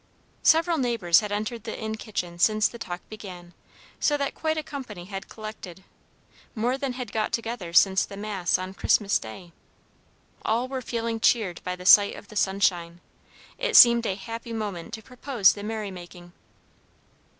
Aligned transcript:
Several 0.41 0.79
neighbors 0.79 1.19
had 1.19 1.31
entered 1.31 1.63
the 1.63 1.79
inn 1.79 1.95
kitchen 1.95 2.39
since 2.39 2.67
the 2.67 2.79
talk 2.79 3.07
began, 3.07 3.53
so 3.99 4.17
that 4.17 4.33
quite 4.33 4.57
a 4.57 4.63
company 4.63 5.05
had 5.05 5.29
collected, 5.29 5.83
more 6.55 6.75
than 6.75 6.93
had 6.93 7.11
got 7.11 7.31
together 7.31 7.71
since 7.71 8.03
the 8.03 8.17
mass 8.17 8.57
on 8.57 8.73
Christmas 8.73 9.19
Day. 9.19 9.51
All 10.43 10.67
were 10.67 10.81
feeling 10.81 11.19
cheered 11.19 11.63
by 11.63 11.75
the 11.75 11.85
sight 11.85 12.15
of 12.15 12.29
the 12.29 12.35
sunshine; 12.35 12.99
it 13.59 13.75
seemed 13.77 14.07
a 14.07 14.15
happy 14.15 14.53
moment 14.53 14.91
to 14.95 15.03
propose 15.03 15.53
the 15.53 15.61
merrymaking. 15.61 16.33